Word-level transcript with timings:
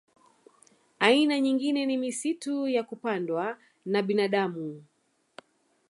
Aina 0.99 1.39
nyingine 1.41 1.85
ni 1.85 1.97
misitu 1.97 2.67
ya 2.67 2.83
kupandwa 2.83 3.57
na 3.85 4.01
binadamu 4.01 4.83